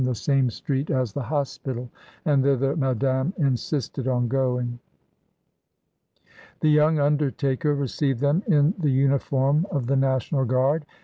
[0.01, 1.87] 1 85 the same street as the hospital,
[2.25, 4.79] and thither Madame insisted on going.
[6.61, 10.87] The young undertaker received them in the imi form of the National Guard.